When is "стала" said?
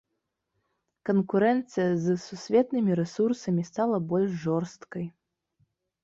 3.69-3.99